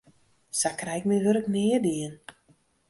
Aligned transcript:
Sa 0.59 0.69
krij 0.79 0.99
ik 0.99 1.05
myn 1.07 1.23
wurk 1.25 1.47
nea 1.53 1.77
dien. 1.85 2.13